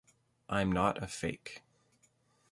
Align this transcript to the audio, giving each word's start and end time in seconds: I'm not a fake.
I'm 0.49 0.71
not 0.71 1.03
a 1.03 1.05
fake. 1.05 1.61